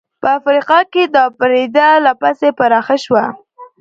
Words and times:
په 0.21 0.27
افریقا 0.39 0.79
کې 0.93 1.03
دا 1.15 1.23
پدیده 1.37 1.87
لا 2.05 2.13
پسې 2.21 2.49
پراخه 2.57 2.95
شوه. 3.03 3.23